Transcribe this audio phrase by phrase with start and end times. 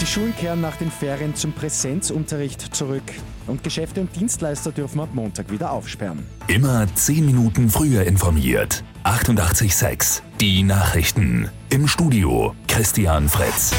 [0.00, 3.02] Die Schulen kehren nach den Ferien zum Präsenzunterricht zurück
[3.48, 6.24] und Geschäfte und Dienstleister dürfen ab Montag wieder aufsperren.
[6.46, 8.84] Immer 10 Minuten früher informiert.
[9.02, 11.50] 88.6 Die Nachrichten.
[11.70, 13.72] Im Studio Christian Fritz.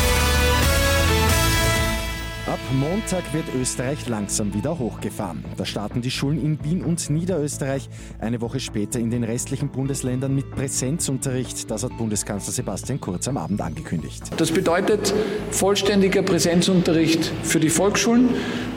[2.49, 5.45] Ab Montag wird Österreich langsam wieder hochgefahren.
[5.55, 7.87] Da starten die Schulen in Wien und Niederösterreich
[8.17, 11.69] eine Woche später in den restlichen Bundesländern mit Präsenzunterricht.
[11.69, 14.31] Das hat Bundeskanzler Sebastian Kurz am Abend angekündigt.
[14.37, 15.13] Das bedeutet
[15.51, 18.29] vollständiger Präsenzunterricht für die Volksschulen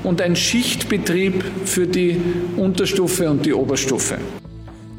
[0.04, 2.20] und ein Schichtbetrieb für die
[2.58, 4.18] Unterstufe und die Oberstufe.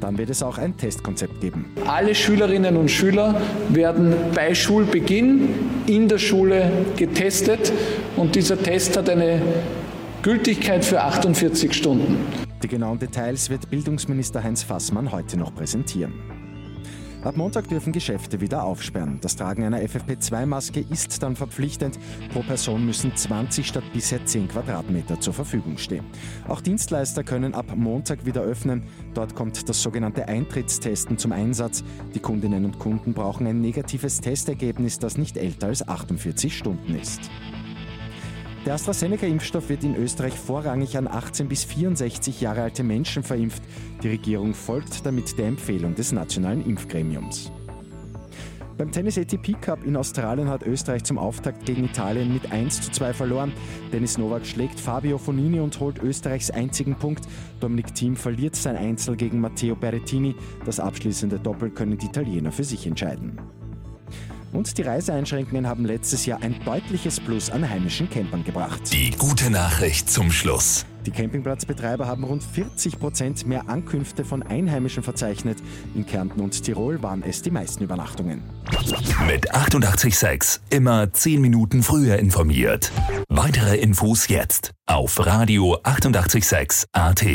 [0.03, 1.63] Dann wird es auch ein Testkonzept geben.
[1.87, 3.39] Alle Schülerinnen und Schüler
[3.69, 5.47] werden bei Schulbeginn
[5.87, 7.71] in der Schule getestet
[8.17, 9.41] und dieser Test hat eine
[10.21, 12.17] Gültigkeit für 48 Stunden.
[12.61, 16.42] Die genauen Details wird Bildungsminister Heinz Fassmann heute noch präsentieren.
[17.23, 19.19] Ab Montag dürfen Geschäfte wieder aufsperren.
[19.21, 21.97] Das Tragen einer FFP2-Maske ist dann verpflichtend.
[22.33, 26.03] Pro Person müssen 20 statt bisher 10 Quadratmeter zur Verfügung stehen.
[26.49, 28.83] Auch Dienstleister können ab Montag wieder öffnen.
[29.13, 31.85] Dort kommt das sogenannte Eintrittstesten zum Einsatz.
[32.13, 37.21] Die Kundinnen und Kunden brauchen ein negatives Testergebnis, das nicht älter als 48 Stunden ist.
[38.65, 43.61] Der AstraZeneca-Impfstoff wird in Österreich vorrangig an 18 bis 64 Jahre alte Menschen verimpft.
[44.01, 47.51] Die Regierung folgt damit der Empfehlung des Nationalen Impfgremiums.
[48.77, 52.91] Beim Tennis ATP Cup in Australien hat Österreich zum Auftakt gegen Italien mit 1 zu
[52.91, 53.51] 2 verloren.
[53.91, 57.27] Dennis Novak schlägt Fabio Fonini und holt Österreichs einzigen Punkt.
[57.59, 60.35] Dominik Thiem verliert sein Einzel gegen Matteo Berrettini.
[60.65, 63.39] Das abschließende Doppel können die Italiener für sich entscheiden.
[64.53, 68.81] Und die Reiseeinschränkungen haben letztes Jahr ein deutliches Plus an heimischen Campern gebracht.
[68.93, 70.85] Die gute Nachricht zum Schluss.
[71.05, 75.57] Die Campingplatzbetreiber haben rund 40 Prozent mehr Ankünfte von Einheimischen verzeichnet.
[75.95, 78.41] In Kärnten und Tirol waren es die meisten Übernachtungen.
[79.27, 82.91] Mit 886 immer 10 Minuten früher informiert.
[83.27, 87.25] Weitere Infos jetzt auf Radio 886 AT.